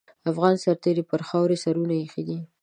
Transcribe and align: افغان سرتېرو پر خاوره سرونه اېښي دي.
افغان 0.31 0.55
سرتېرو 0.63 1.03
پر 1.09 1.21
خاوره 1.27 1.57
سرونه 1.63 1.93
اېښي 1.97 2.23
دي. 2.27 2.37